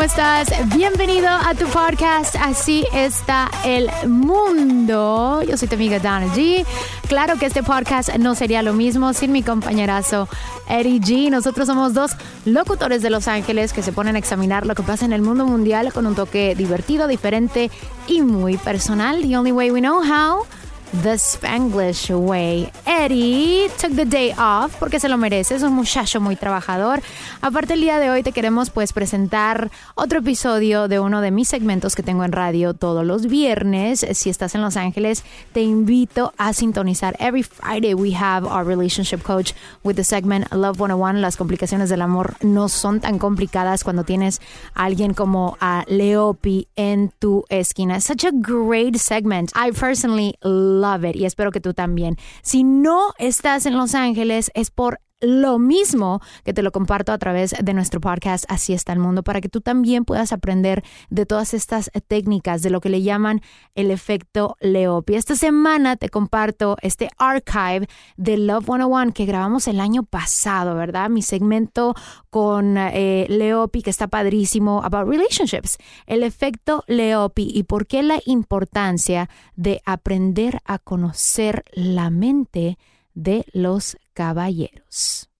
[0.00, 0.48] ¿Cómo estás?
[0.74, 5.42] Bienvenido a tu podcast Así está el mundo.
[5.42, 6.64] Yo soy tu amiga Donna G.
[7.06, 10.26] Claro que este podcast no sería lo mismo sin mi compañerazo
[10.70, 11.30] Eddie G.
[11.30, 12.12] Nosotros somos dos
[12.46, 15.44] locutores de Los Ángeles que se ponen a examinar lo que pasa en el mundo
[15.44, 17.70] mundial con un toque divertido, diferente
[18.06, 19.20] y muy personal.
[19.20, 20.46] The only way we know how.
[20.90, 22.72] The Spanglish Way.
[22.84, 27.00] Eddie took the day off porque se lo merece, es un muchacho muy trabajador.
[27.40, 31.46] Aparte el día de hoy te queremos pues presentar otro episodio de uno de mis
[31.46, 34.04] segmentos que tengo en radio todos los viernes.
[34.14, 37.16] Si estás en Los Ángeles, te invito a sintonizar.
[37.20, 39.52] Every Friday we have our relationship coach
[39.84, 41.20] with the segment Love 101.
[41.20, 44.40] Las complicaciones del amor no son tan complicadas cuando tienes
[44.74, 48.00] a alguien como a Leopi en tu esquina.
[48.00, 49.52] Such a great segment.
[49.54, 52.16] I personally love it y espero que tú también.
[52.42, 57.18] Si no estás en Los Ángeles es por lo mismo que te lo comparto a
[57.18, 61.26] través de nuestro podcast Así está el mundo para que tú también puedas aprender de
[61.26, 63.40] todas estas técnicas de lo que le llaman
[63.74, 65.14] el efecto Leopi.
[65.14, 67.86] Esta semana te comparto este archive
[68.16, 71.10] de Love 101 que grabamos el año pasado, ¿verdad?
[71.10, 71.94] Mi segmento
[72.30, 78.20] con eh, Leopi que está padrísimo about relationships, el efecto Leopi y por qué la
[78.26, 82.78] importancia de aprender a conocer la mente
[83.14, 85.30] de los caballeros.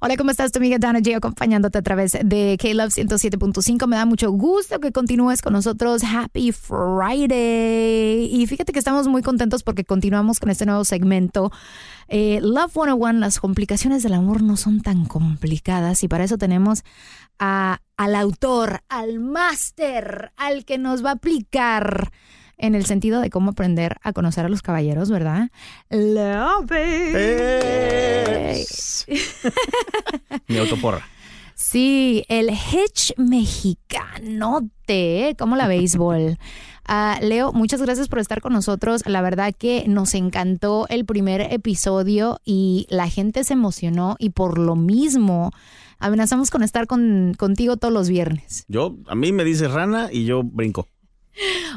[0.00, 0.52] Hola, ¿cómo estás?
[0.52, 3.84] Tu amiga Dana J acompañándote a través de K-Love 107.5.
[3.88, 6.04] Me da mucho gusto que continúes con nosotros.
[6.04, 8.28] Happy Friday.
[8.32, 11.50] Y fíjate que estamos muy contentos porque continuamos con este nuevo segmento.
[12.06, 16.84] Eh, Love 101, las complicaciones del amor no son tan complicadas y para eso tenemos
[17.40, 22.12] a, al autor, al máster, al que nos va a aplicar
[22.58, 25.50] en el sentido de cómo aprender a conocer a los caballeros, ¿verdad?
[25.90, 26.70] Love
[30.48, 31.06] Mi autoporra.
[31.54, 34.66] Sí, el hitch mexicanote,
[35.38, 36.38] como la béisbol.
[36.90, 39.02] Ah, Leo, muchas gracias por estar con nosotros.
[39.04, 44.56] La verdad que nos encantó el primer episodio y la gente se emocionó y por
[44.56, 45.50] lo mismo
[45.98, 48.64] amenazamos con estar con, contigo todos los viernes.
[48.68, 50.88] Yo, a mí me dice rana y yo brinco.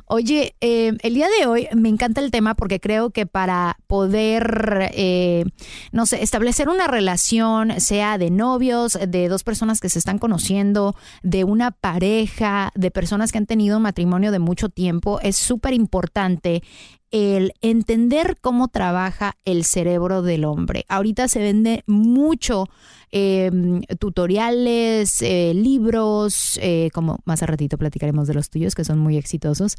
[0.05, 4.91] Oye, eh, el día de hoy me encanta el tema porque creo que para poder,
[4.93, 5.45] eh,
[5.91, 10.95] no sé, establecer una relación, sea de novios, de dos personas que se están conociendo,
[11.23, 16.63] de una pareja, de personas que han tenido matrimonio de mucho tiempo, es súper importante
[17.11, 20.85] el entender cómo trabaja el cerebro del hombre.
[20.87, 22.69] Ahorita se vende mucho
[23.11, 23.51] eh,
[23.99, 29.17] tutoriales, eh, libros, eh, como más a ratito platicaremos de los tuyos, que son muy
[29.17, 29.75] exitosos,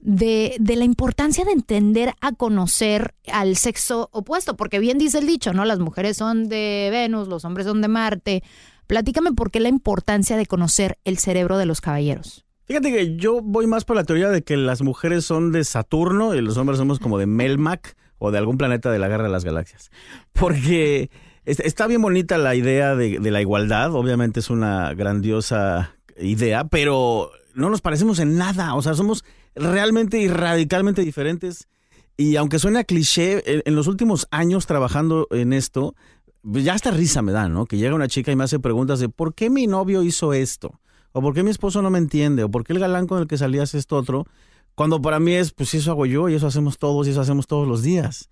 [0.00, 5.26] de, de la importancia de entender a conocer al sexo opuesto, porque bien dice el
[5.26, 5.64] dicho, ¿no?
[5.64, 8.42] Las mujeres son de Venus, los hombres son de Marte.
[8.86, 12.45] Platícame por qué la importancia de conocer el cerebro de los caballeros.
[12.66, 16.34] Fíjate que yo voy más por la teoría de que las mujeres son de Saturno
[16.34, 19.30] y los hombres somos como de Melmac o de algún planeta de la Guerra de
[19.30, 19.92] las Galaxias.
[20.32, 21.10] Porque
[21.44, 27.70] está bien bonita la idea de, la igualdad, obviamente es una grandiosa idea, pero no
[27.70, 29.24] nos parecemos en nada, o sea, somos
[29.54, 31.68] realmente y radicalmente diferentes.
[32.16, 35.94] Y aunque suene a cliché, en, los últimos años trabajando en esto,
[36.42, 37.66] ya hasta risa me da, ¿no?
[37.66, 40.80] Que llega una chica y me hace preguntas de ¿por qué mi novio hizo esto?
[41.16, 43.26] O por qué mi esposo no me entiende, o por qué el galán con el
[43.26, 44.26] que salías es esto otro,
[44.74, 47.46] cuando para mí es, pues eso hago yo y eso hacemos todos y eso hacemos
[47.46, 48.28] todos los días.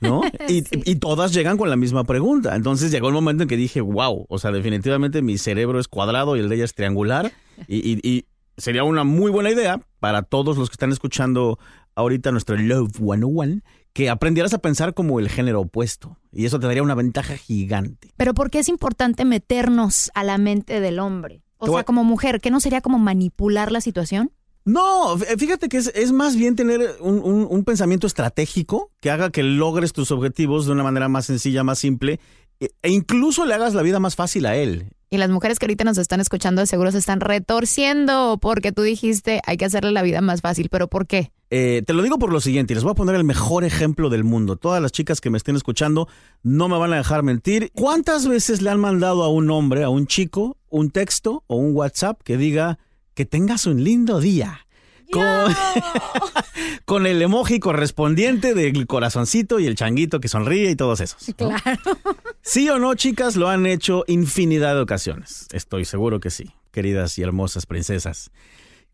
[0.00, 0.22] ¿No?
[0.48, 2.56] Y, todas llegan con la misma pregunta.
[2.56, 6.34] Entonces llegó el momento en que dije, wow, o sea, definitivamente mi cerebro es cuadrado
[6.36, 7.30] y el de ella es triangular.
[7.68, 8.24] Y, y
[8.56, 11.58] sería una muy buena idea para todos los que están escuchando
[11.94, 13.60] ahorita nuestro Love 101
[13.92, 16.18] que aprendieras a pensar como el género opuesto.
[16.32, 18.12] Y eso te daría una ventaja gigante.
[18.16, 21.44] Pero ¿por qué es importante meternos a la mente del hombre?
[21.64, 24.30] O sea, como mujer, ¿qué no sería como manipular la situación?
[24.64, 30.10] No, fíjate que es, más bien tener un, pensamiento estratégico que haga que logres tus
[30.10, 32.18] objetivos de una manera más sencilla, más simple,
[32.60, 34.88] e, e incluso le hagas la vida más fácil a él.
[35.10, 38.82] Y las mujeres que ahorita nos están escuchando de seguro se están retorciendo porque tú
[38.82, 41.30] dijiste hay que hacerle la vida más fácil, pero ¿por qué?
[41.50, 44.08] Eh, te lo digo por lo siguiente, y les voy a poner el mejor ejemplo
[44.08, 44.56] del mundo.
[44.56, 46.08] Todas las chicas que me estén escuchando
[46.42, 47.70] no me van a dejar mentir.
[47.74, 51.74] ¿Cuántas veces le han mandado a un hombre, a un chico, un texto o un
[51.74, 52.80] WhatsApp que diga
[53.14, 54.66] que tengas un lindo día?
[56.84, 61.32] Con, el emoji correspondiente del corazoncito y el changuito que sonríe y todos esos.
[61.36, 61.60] Claro.
[62.42, 65.46] Sí o no, chicas, lo han hecho infinidad de ocasiones.
[65.52, 68.32] Estoy seguro que sí, queridas y hermosas princesas.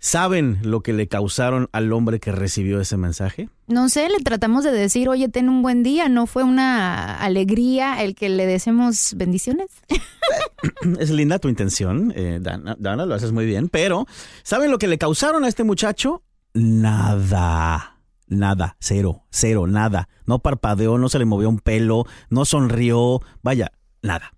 [0.03, 3.51] ¿Saben lo que le causaron al hombre que recibió ese mensaje?
[3.67, 8.03] No sé, le tratamos de decir, oye, ten un buen día, ¿no fue una alegría
[8.03, 9.69] el que le deseemos bendiciones?
[10.99, 14.07] es linda tu intención, eh, Dana, Dana, lo haces muy bien, pero
[14.43, 16.23] ¿saben lo que le causaron a este muchacho?
[16.55, 17.99] Nada.
[18.27, 20.09] Nada, cero, cero, nada.
[20.25, 24.33] No parpadeó, no se le movió un pelo, no sonrió, vaya, nada.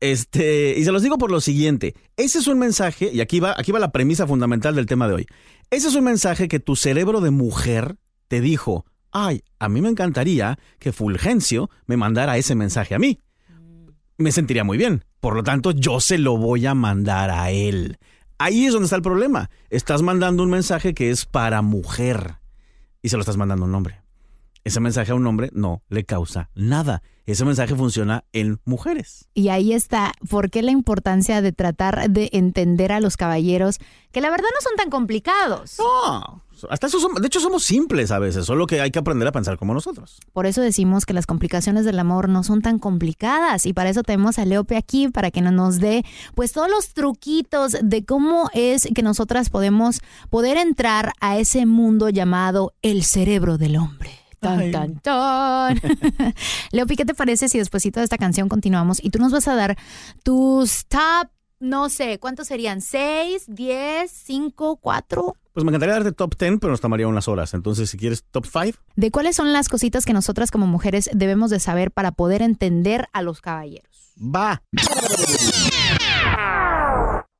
[0.00, 3.54] Este, y se los digo por lo siguiente, ese es un mensaje, y aquí va,
[3.56, 5.26] aquí va la premisa fundamental del tema de hoy.
[5.70, 7.96] Ese es un mensaje que tu cerebro de mujer
[8.28, 13.20] te dijo, ay, a mí me encantaría que Fulgencio me mandara ese mensaje a mí.
[14.16, 15.04] Me sentiría muy bien.
[15.20, 17.98] Por lo tanto, yo se lo voy a mandar a él.
[18.38, 19.50] Ahí es donde está el problema.
[19.68, 22.36] Estás mandando un mensaje que es para mujer
[23.02, 23.99] y se lo estás mandando a un hombre
[24.64, 27.02] ese mensaje a un hombre no le causa nada.
[27.26, 29.28] Ese mensaje funciona en mujeres.
[29.34, 33.78] Y ahí está, ¿por qué la importancia de tratar de entender a los caballeros
[34.10, 35.76] que la verdad no son tan complicados?
[35.78, 39.32] No, hasta eso de hecho somos simples a veces, solo que hay que aprender a
[39.32, 40.18] pensar como nosotros.
[40.32, 44.02] Por eso decimos que las complicaciones del amor no son tan complicadas y para eso
[44.02, 46.04] tenemos a Leope aquí para que nos dé
[46.34, 52.08] pues todos los truquitos de cómo es que nosotras podemos poder entrar a ese mundo
[52.08, 54.19] llamado el cerebro del hombre.
[54.40, 55.80] Tan, tan, tan.
[56.72, 59.54] Leopi, ¿qué te parece si después de esta canción continuamos y tú nos vas a
[59.54, 59.76] dar
[60.22, 61.28] tus top,
[61.60, 62.80] no sé, ¿cuántos serían?
[62.80, 65.36] ¿Seis, diez, cinco, cuatro?
[65.52, 67.52] Pues me encantaría darte top ten, pero nos tomaría unas horas.
[67.52, 68.74] Entonces, si quieres, top five.
[68.96, 73.08] ¿De cuáles son las cositas que nosotras como mujeres debemos de saber para poder entender
[73.12, 74.14] a los caballeros?
[74.18, 74.62] Va.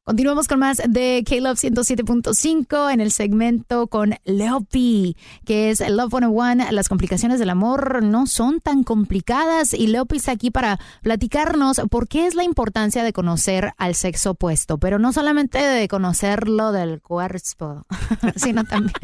[0.04, 5.14] Continuamos con más de K-Love 107.5 en el segmento con Leopi,
[5.44, 6.72] que es Love 101.
[6.72, 12.08] Las complicaciones del amor no son tan complicadas y Leopi está aquí para platicarnos por
[12.08, 17.02] qué es la importancia de conocer al sexo opuesto, pero no solamente de conocerlo del
[17.02, 17.86] cuerpo,
[18.36, 18.94] sino también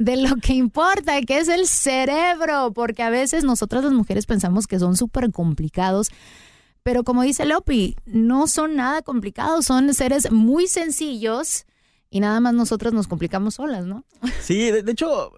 [0.00, 4.66] de lo que importa, que es el cerebro, porque a veces nosotras las mujeres pensamos
[4.66, 6.10] que son súper complicados
[6.82, 11.66] pero como dice Lopi, no son nada complicados, son seres muy sencillos
[12.10, 14.04] y nada más nosotras nos complicamos solas, ¿no?
[14.42, 15.32] Sí, de, hecho,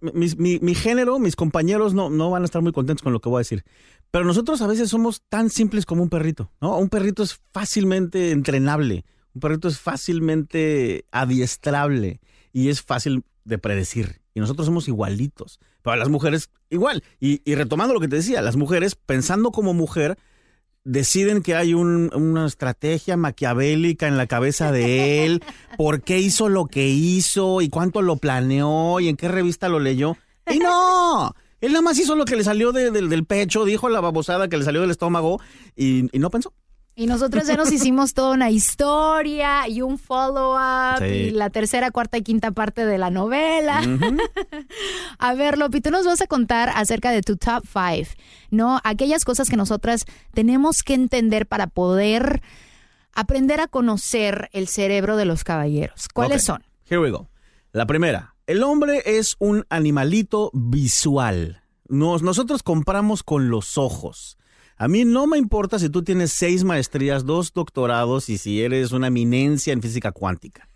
[0.00, 3.38] mi, género, mis compañeros no, no van a estar muy contentos con lo que voy
[3.38, 3.64] a decir.
[4.10, 6.78] Pero nosotros a veces somos tan simples como un perrito, ¿no?
[6.78, 12.20] Un perrito es fácilmente entrenable, un perrito es fácilmente adiestrable.
[12.52, 14.20] y es fácil de predecir.
[14.34, 15.60] Y nosotros somos igualitos.
[15.82, 17.02] Pero las mujeres, igual.
[17.20, 20.18] Y retomando lo que te decía, las mujeres, pensando como mujer,
[20.84, 25.42] deciden que hay un- una estrategia maquiavélica en la cabeza de él,
[25.78, 29.80] por qué hizo lo que hizo y cuánto lo planeó y en qué revista lo
[29.80, 30.16] leyó.
[30.50, 33.88] Y no, él nada más hizo lo que le salió de- del- del pecho, dijo
[33.88, 35.40] la babosada que le salió del estómago
[35.76, 36.52] y, y no pensó.
[36.98, 41.04] Y nosotros ya nos hicimos toda una historia y un follow-up Sí.
[41.04, 43.80] y la tercera, cuarta y quinta parte de la novela.
[45.18, 48.08] A ver, Lopi, tú nos vas a contar acerca de tu top five,
[48.50, 48.80] ¿no?
[48.84, 52.42] Aquellas cosas que nosotras tenemos que entender para poder
[53.14, 56.08] aprender a conocer el cerebro de los caballeros.
[56.12, 56.64] ¿Cuáles son?
[56.88, 57.28] Here we go.
[57.72, 61.62] La primera, el hombre es un animalito visual.
[61.88, 64.36] Nos- nosotros compramos con los ojos.
[64.80, 68.92] A mí no me importa si tú tienes seis maestrías, dos doctorados y si eres
[68.92, 70.68] una eminencia en física cuántica.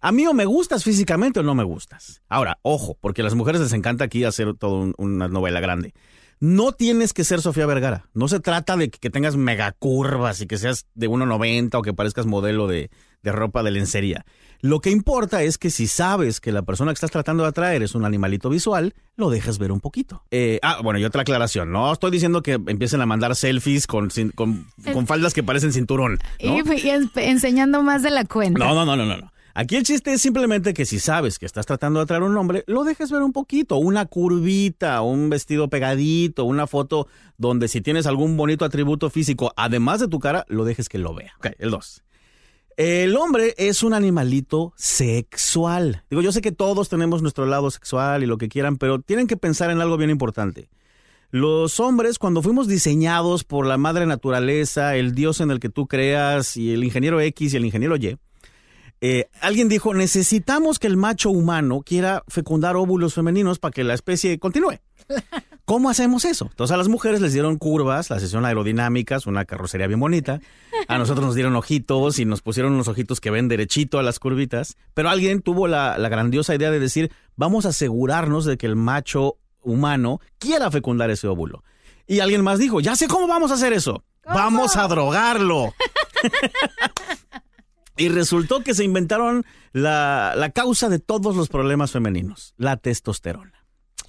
[0.00, 2.22] A mí o me gustas físicamente o no me gustas.
[2.30, 5.92] Ahora, ojo, porque a las mujeres les encanta aquí hacer toda una novela grande.
[6.40, 8.08] No tienes que ser Sofía Vergara.
[8.14, 12.24] No se trata de que tengas megacurvas y que seas de 1,90 o que parezcas
[12.24, 12.90] modelo de,
[13.22, 14.24] de ropa de lencería.
[14.60, 17.82] Lo que importa es que si sabes que la persona que estás tratando de atraer
[17.82, 20.22] es un animalito visual, lo dejes ver un poquito.
[20.30, 21.72] Eh, ah, bueno, y otra aclaración.
[21.72, 26.18] No estoy diciendo que empiecen a mandar selfies con, con, con faldas que parecen cinturón.
[26.42, 26.58] ¿no?
[26.58, 28.58] Y, y en- enseñando más de la cuenta.
[28.58, 29.32] No, no, no, no, no, no.
[29.54, 32.36] Aquí el chiste es simplemente que si sabes que estás tratando de atraer a un
[32.38, 37.82] hombre, lo dejes ver un poquito, una curvita, un vestido pegadito, una foto donde si
[37.82, 41.32] tienes algún bonito atributo físico, además de tu cara, lo dejes que lo vea.
[41.38, 42.02] Ok, el dos.
[42.76, 46.04] El hombre es un animalito sexual.
[46.10, 49.26] Digo, yo sé que todos tenemos nuestro lado sexual y lo que quieran, pero tienen
[49.26, 50.68] que pensar en algo bien importante.
[51.30, 55.86] Los hombres, cuando fuimos diseñados por la madre naturaleza, el dios en el que tú
[55.86, 58.18] creas y el ingeniero X y el ingeniero Y,
[59.00, 63.94] eh, alguien dijo, necesitamos que el macho humano quiera fecundar óvulos femeninos para que la
[63.94, 64.78] especie continúe.
[65.64, 66.48] ¿Cómo hacemos eso?
[66.50, 70.40] Entonces a las mujeres les dieron curvas, las hicieron aerodinámicas, una carrocería bien bonita.
[70.88, 74.18] A nosotros nos dieron ojitos y nos pusieron unos ojitos que ven derechito a las
[74.18, 74.76] curvitas.
[74.92, 78.76] Pero alguien tuvo la, la grandiosa idea de decir, vamos a asegurarnos de que el
[78.76, 81.62] macho humano quiera fecundar ese óvulo.
[82.06, 84.04] Y alguien más dijo, ya sé cómo vamos a hacer eso.
[84.24, 85.72] Vamos a drogarlo.
[87.96, 93.61] Y resultó que se inventaron la, la causa de todos los problemas femeninos, la testosterona.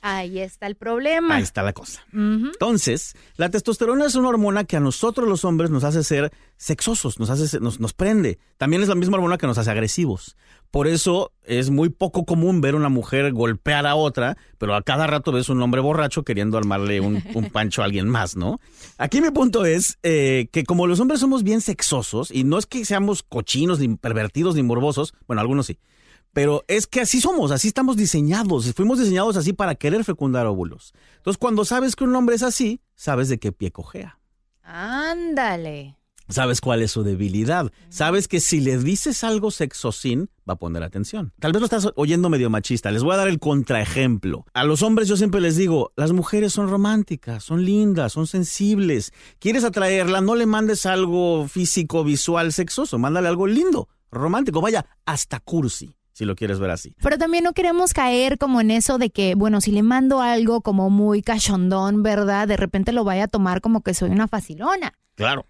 [0.06, 1.38] Ahí está el problema.
[1.38, 2.06] Ahí está la cosa.
[2.12, 7.22] Entonces, la testosterona es una hormona que a nosotros los hombres nos hace ser sexosos,
[7.22, 8.38] nos, hace, nos, nos prende.
[8.58, 10.36] También es la misma hormona que nos hace agresivos.
[10.72, 15.08] Por eso es muy poco común ver una mujer golpear a otra, pero a cada
[15.08, 18.60] rato ves un hombre borracho queriendo armarle un, un pancho a alguien más, ¿no?
[18.98, 22.66] Aquí mi punto es eh, que como los hombres somos bien sexosos, y no es
[22.66, 25.78] que seamos cochinos, ni pervertidos, ni morbosos, bueno, algunos sí,
[26.34, 30.94] pero es que así somos, así estamos diseñados, fuimos diseñados así para querer fecundar óvulos.
[31.18, 34.20] Entonces, cuando sabes que un hombre es así, sabes de qué pie cojea.
[34.64, 35.98] Ándale.
[36.30, 37.72] Sabes cuál es su debilidad.
[37.90, 41.34] Sabes que si le dices algo sexosín, va a poner atención.
[41.40, 42.92] Tal vez lo estás oyendo medio machista.
[42.92, 44.46] Les voy a dar el contraejemplo.
[44.54, 49.12] A los hombres yo siempre les digo, las mujeres son románticas, son lindas, son sensibles.
[49.40, 50.22] ¿Quieres atraerla?
[50.22, 52.98] No le mandes algo físico, visual, sexoso.
[52.98, 54.62] Mándale algo lindo, romántico.
[54.62, 56.96] Vaya, hasta cursi, si lo quieres ver así.
[57.02, 60.62] Pero también no queremos caer como en eso de que, bueno, si le mando algo
[60.62, 62.48] como muy cachondón, ¿verdad?
[62.48, 64.94] De repente lo vaya a tomar como que soy una facilona.
[65.16, 65.46] Claro.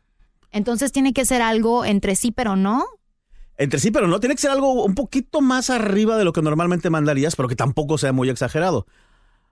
[0.51, 2.85] Entonces tiene que ser algo entre sí, pero no.
[3.57, 6.41] Entre sí, pero no tiene que ser algo un poquito más arriba de lo que
[6.41, 8.87] normalmente mandarías, pero que tampoco sea muy exagerado.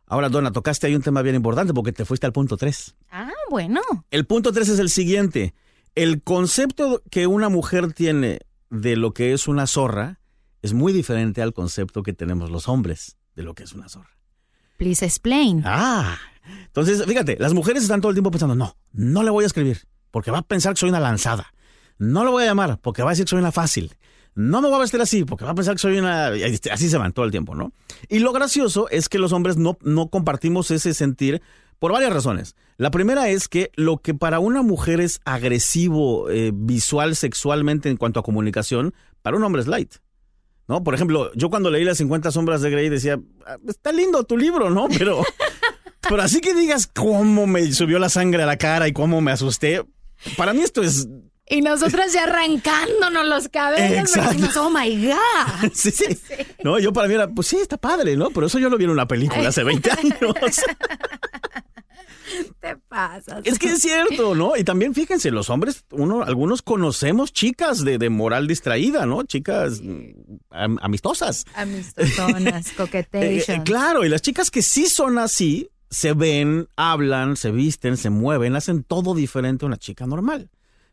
[0.08, 2.96] Ahora, Donna, tocaste ahí un tema bien importante porque te fuiste al punto 3.
[3.12, 3.82] Ah, bueno.
[4.12, 5.54] El punto 3 es el siguiente.
[5.94, 8.40] El concepto que una mujer tiene
[8.70, 10.21] de lo que es una zorra
[10.62, 14.18] es muy diferente al concepto que tenemos los hombres de lo que es una zorra.
[14.78, 15.62] Please explain.
[15.66, 16.18] Ah,
[16.66, 19.82] entonces, fíjate, las mujeres están todo el tiempo pensando, no, no le voy a escribir,
[20.10, 21.54] porque va a pensar que soy una lanzada.
[21.98, 23.96] No le voy a llamar, porque va a decir que soy una fácil.
[24.34, 26.32] No me voy a vestir así, porque va a pensar que soy una...
[26.72, 27.74] Así se van todo el tiempo, ¿no?
[28.10, 31.42] Y lo gracioso es que los hombres no, no compartimos ese sentir
[31.80, 32.56] por varias razones.
[32.78, 37.98] La primera es que lo que para una mujer es agresivo, eh, visual, sexualmente en
[37.98, 39.96] cuanto a comunicación, para un hombre es light.
[40.72, 40.86] ¿No?
[40.86, 44.38] Por ejemplo, yo cuando leí las 50 sombras de Grey decía, "Ah, está lindo tu
[44.38, 44.88] libro, ¿no?
[44.88, 45.22] Pero,
[46.00, 49.34] pero así que digas cómo me subió la sangre a la cara y cómo me
[49.34, 49.84] asusté,
[50.38, 51.10] para mí esto es...
[51.50, 54.14] Y nosotras ya arrancándonos los cabellos.
[54.14, 55.72] decimos, oh my God.
[55.74, 56.16] Sí, sí.
[56.64, 58.30] No, yo para mí era, pues sí, está padre, ¿no?
[58.30, 60.16] Pero eso yo lo vi en una película hace 20 años.
[62.62, 63.42] te pasas?
[63.46, 64.56] Es que es cierto, ¿no?
[64.58, 69.24] Y también fíjense, los hombres, uno, algunos conocemos chicas de, de moral distraída, ¿no?
[69.24, 69.82] Chicas
[70.50, 71.46] am- amistosas.
[71.56, 72.72] Amistosonas,
[73.14, 77.98] Eh, eh, claro, y las chicas que sí son así, se ven, hablan, se visten,
[77.98, 80.50] se mueven, hacen todo diferente a una chica normal.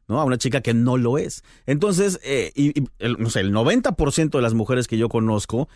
[0.08, 0.18] ¿no?
[0.20, 1.44] A una chica que no lo es.
[1.66, 5.68] Entonces, eh, y, y el, no sé, el 90% de las mujeres que yo conozco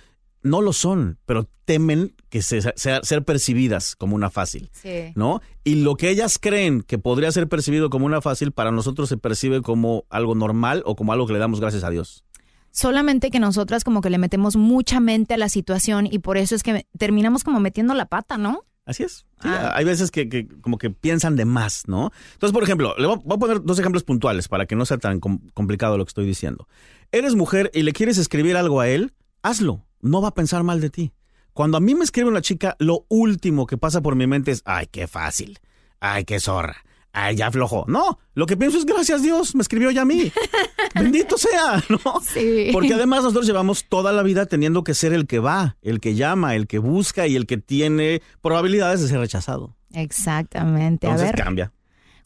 [0.42, 4.70] no lo son, pero temen que se, sea- ser percibidas como una fácil.
[4.72, 5.12] Sí.
[5.14, 5.40] ¿no?
[5.64, 9.16] Y lo que ellas creen que podría ser percibido como una fácil, para nosotros se
[9.16, 12.24] percibe como algo normal o como algo que le damos gracias a Dios.
[12.70, 16.54] Solamente que nosotras como que le metemos mucha mente a la situación y por eso
[16.54, 18.64] es que terminamos como metiendo la pata, ¿no?
[18.86, 19.26] Así es.
[19.42, 22.10] Sí, Hay veces que, que como que piensan de más, ¿no?
[22.32, 25.20] Entonces, por ejemplo, le voy a- poner dos ejemplos puntuales para que no sea tan
[25.20, 26.66] com- complicado lo que estoy diciendo.
[27.12, 29.84] Eres mujer y le quieres escribir algo a él, hazlo.
[30.02, 31.12] No va a pensar mal de ti.
[31.52, 34.62] Cuando a mí me escribe una chica, lo último que pasa por mi mente es,
[34.64, 35.58] ay, qué fácil.
[36.00, 36.76] Ay, qué zorra.
[37.12, 37.84] Ay, ya aflojó.
[37.88, 40.32] No, lo que pienso es, gracias Dios, me escribió ya a mí.
[40.94, 41.98] Bendito sea, ¿no?
[42.22, 42.70] Sí.
[42.72, 46.14] Porque además nosotros llevamos toda la vida teniendo que ser el que va, el que
[46.14, 49.76] llama, el que busca y el que tiene probabilidades de ser rechazado.
[49.92, 51.06] Exactamente.
[51.06, 51.72] Entonces a ver, cambia.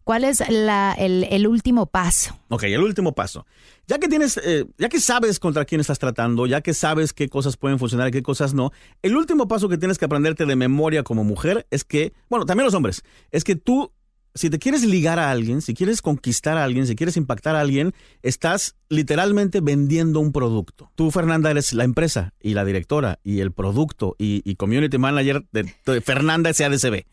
[0.04, 2.38] ¿cuál es la, el, el último paso?
[2.48, 3.44] Ok, el último paso.
[3.88, 7.28] Ya que tienes, eh, ya que sabes contra quién estás tratando, ya que sabes qué
[7.28, 10.56] cosas pueden funcionar y qué cosas no, el último paso que tienes que aprenderte de
[10.56, 13.92] memoria como mujer es que, bueno, también los hombres, es que tú,
[14.36, 17.60] si te quieres ligar a alguien, si quieres conquistar a alguien, si quieres impactar a
[17.60, 20.92] alguien, estás literalmente vendiendo un producto.
[20.94, 25.46] Tú, Fernanda, eres la empresa y la directora y el producto y, y community manager
[25.52, 27.04] de, de Fernanda SADCB.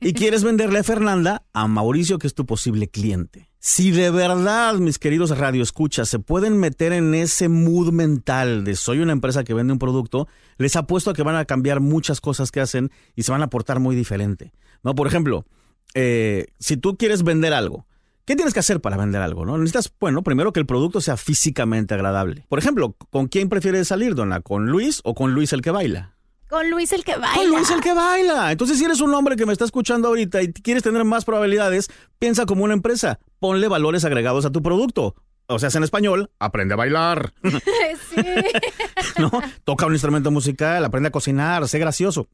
[0.00, 3.48] Y quieres venderle a Fernanda a Mauricio, que es tu posible cliente.
[3.60, 8.98] Si de verdad, mis queridos radioescuchas, se pueden meter en ese mood mental de soy
[8.98, 10.26] una empresa que vende un producto,
[10.58, 13.50] les apuesto a que van a cambiar muchas cosas que hacen y se van a
[13.50, 14.52] portar muy diferente.
[14.82, 14.96] ¿No?
[14.96, 15.46] Por ejemplo,
[15.94, 17.86] eh, si tú quieres vender algo,
[18.24, 19.44] ¿qué tienes que hacer para vender algo?
[19.44, 19.58] ¿no?
[19.58, 22.46] Necesitas, bueno, primero que el producto sea físicamente agradable.
[22.48, 24.40] Por ejemplo, ¿con quién prefieres salir, Donna?
[24.40, 26.14] ¿Con Luis o con Luis el que baila?
[26.48, 27.34] Con Luis el que baila.
[27.34, 28.52] Con Luis el que baila.
[28.52, 31.88] Entonces, si eres un hombre que me está escuchando ahorita y quieres tener más probabilidades,
[32.18, 33.20] piensa como una empresa.
[33.38, 35.14] Ponle valores agregados a tu producto.
[35.46, 37.32] O sea, en español, aprende a bailar.
[39.18, 39.30] ¿No?
[39.64, 42.28] Toca un instrumento musical, aprende a cocinar, sé gracioso.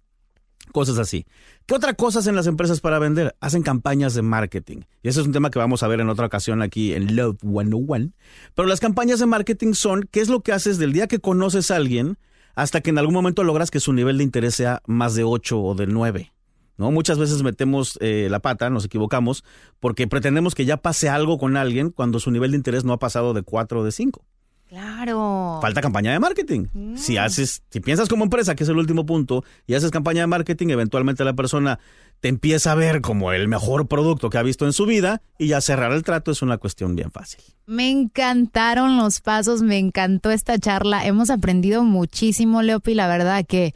[0.72, 1.26] Cosas así.
[1.66, 3.36] ¿Qué otra cosa hacen las empresas para vender?
[3.40, 4.82] Hacen campañas de marketing.
[5.02, 7.38] Y ese es un tema que vamos a ver en otra ocasión aquí en Love
[7.40, 8.12] 101.
[8.54, 11.70] Pero las campañas de marketing son qué es lo que haces del día que conoces
[11.70, 12.18] a alguien
[12.54, 15.60] hasta que en algún momento logras que su nivel de interés sea más de 8
[15.60, 16.32] o de 9.
[16.76, 16.90] ¿No?
[16.92, 19.44] Muchas veces metemos eh, la pata, nos equivocamos,
[19.80, 22.98] porque pretendemos que ya pase algo con alguien cuando su nivel de interés no ha
[22.98, 24.24] pasado de 4 o de 5.
[24.68, 25.58] Claro.
[25.62, 26.66] Falta campaña de marketing.
[26.96, 30.26] Si haces, si piensas como empresa, que es el último punto, y haces campaña de
[30.26, 31.78] marketing, eventualmente la persona
[32.20, 35.48] te empieza a ver como el mejor producto que ha visto en su vida y
[35.48, 37.40] ya cerrar el trato es una cuestión bien fácil.
[37.64, 41.06] Me encantaron los pasos, me encantó esta charla.
[41.06, 43.74] Hemos aprendido muchísimo, Leopi, la verdad que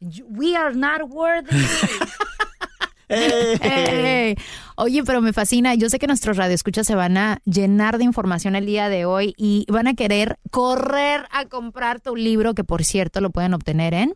[0.00, 1.56] we are not worthy.
[3.08, 4.36] Ey.
[4.80, 5.74] Oye, pero me fascina.
[5.74, 9.34] Yo sé que nuestros radioescuchas se van a llenar de información el día de hoy
[9.36, 13.92] y van a querer correr a comprar tu libro, que por cierto lo pueden obtener
[13.92, 14.14] en.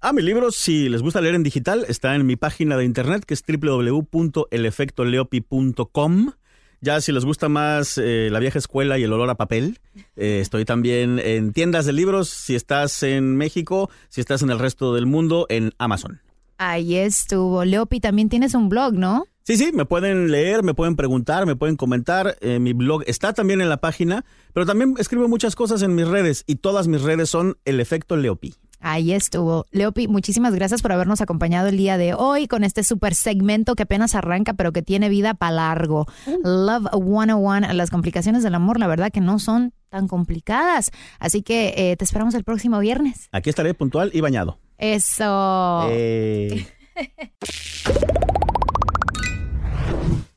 [0.00, 3.24] Ah, mi libro, si les gusta leer en digital, está en mi página de internet
[3.24, 6.32] que es www.elefectoleopi.com.
[6.80, 9.80] Ya si les gusta más eh, la vieja escuela y el olor a papel,
[10.14, 14.60] eh, estoy también en tiendas de libros, si estás en México, si estás en el
[14.60, 16.20] resto del mundo, en Amazon.
[16.58, 17.64] Ahí estuvo.
[17.64, 19.26] Leopi, también tienes un blog, ¿no?
[19.46, 22.36] Sí, sí, me pueden leer, me pueden preguntar, me pueden comentar.
[22.40, 26.08] Eh, mi blog está también en la página, pero también escribo muchas cosas en mis
[26.08, 28.56] redes y todas mis redes son el efecto Leopi.
[28.80, 29.66] Ahí estuvo.
[29.70, 33.84] Leopi, muchísimas gracias por habernos acompañado el día de hoy con este super segmento que
[33.84, 36.06] apenas arranca, pero que tiene vida para largo.
[36.42, 40.90] Love 101, las complicaciones del amor, la verdad que no son tan complicadas.
[41.20, 43.28] Así que eh, te esperamos el próximo viernes.
[43.30, 44.58] Aquí estaré puntual y bañado.
[44.76, 45.86] Eso.
[45.88, 46.66] Eh,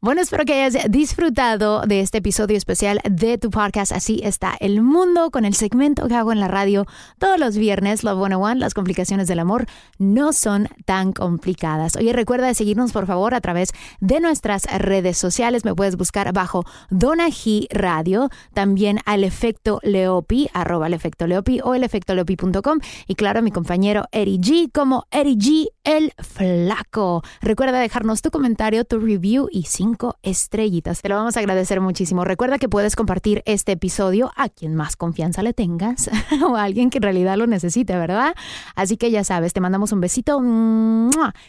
[0.02, 3.92] Bueno, espero que hayas disfrutado de este episodio especial de tu podcast.
[3.92, 6.86] Así está el mundo con el segmento que hago en la radio
[7.18, 8.06] todos los viernes.
[8.06, 9.66] Love 101, las complicaciones del amor
[9.98, 11.98] no son tan complicadas.
[11.98, 15.66] Oye, recuerda de seguirnos por favor a través de nuestras redes sociales.
[15.66, 21.76] Me puedes buscar bajo Donaji Radio, también al efecto Leopi, arroba el efecto Leopi o
[21.76, 22.80] el efecto Leopi.com.
[23.06, 27.22] Y claro, mi compañero Eri G como Eri G el Flaco.
[27.42, 29.89] Recuerda dejarnos tu comentario, tu review y cinco
[30.24, 31.02] estrellitas.
[31.02, 32.24] Te lo vamos a agradecer muchísimo.
[32.26, 36.10] Recuerda que puedes compartir este episodio a quien más confianza le tengas
[36.48, 38.36] o a alguien que en realidad lo necesite, ¿verdad?
[38.76, 40.40] Así que ya sabes, te mandamos un besito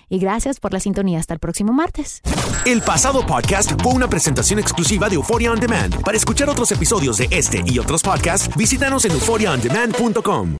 [0.09, 1.18] y gracias por la sintonía.
[1.18, 2.22] Hasta el próximo martes.
[2.64, 6.03] El pasado podcast fue una presentación exclusiva de Euphoria On Demand.
[6.03, 10.60] Para escuchar otros episodios de este y otros podcasts, visítanos en euphoriaondemand.com.